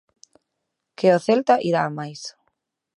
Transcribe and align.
Que 0.97 1.07
o 1.17 1.19
Celta 1.27 1.55
irá 1.69 1.81
a 1.85 1.91
máis. 1.97 2.21